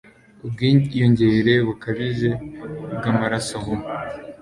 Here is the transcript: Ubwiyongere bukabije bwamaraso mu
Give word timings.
Ubwiyongere 0.45 1.53
bukabije 1.67 2.29
bwamaraso 2.97 3.55
mu 3.65 3.75